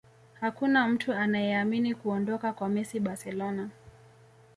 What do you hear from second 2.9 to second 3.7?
barcelona